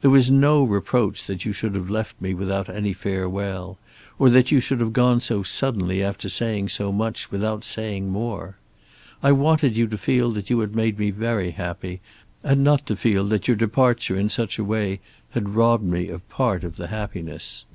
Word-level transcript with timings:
There 0.00 0.10
was 0.10 0.30
no 0.30 0.62
reproach 0.64 1.24
that 1.26 1.44
you 1.44 1.52
should 1.52 1.74
have 1.74 1.90
left 1.90 2.18
me 2.18 2.32
without 2.32 2.70
any 2.70 2.94
farewell, 2.94 3.76
or 4.18 4.30
that 4.30 4.50
you 4.50 4.58
should 4.58 4.80
have 4.80 4.94
gone 4.94 5.20
so 5.20 5.42
suddenly, 5.42 6.02
after 6.02 6.30
saying 6.30 6.70
so 6.70 6.90
much, 6.90 7.30
without 7.30 7.64
saying 7.64 8.08
more. 8.08 8.56
I 9.22 9.30
wanted 9.32 9.76
you 9.76 9.86
to 9.88 9.98
feel 9.98 10.30
that 10.30 10.48
you 10.48 10.58
had 10.60 10.74
made 10.74 10.98
me 10.98 11.10
very 11.10 11.50
happy, 11.50 12.00
and 12.42 12.64
not 12.64 12.86
to 12.86 12.96
feel 12.96 13.24
that 13.26 13.46
your 13.46 13.58
departure 13.58 14.16
in 14.16 14.30
such 14.30 14.58
a 14.58 14.64
way 14.64 15.00
had 15.32 15.54
robbed 15.54 15.84
me 15.84 16.08
of 16.08 16.26
part 16.30 16.64
of 16.64 16.76
the 16.76 16.86
happiness. 16.86 17.66